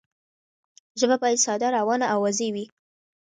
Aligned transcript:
ژبه 0.99 1.15
باید 1.21 1.43
ساده، 1.45 1.67
روانه 1.77 2.05
او 2.13 2.19
واضح 2.23 2.47
وي. 2.53 2.65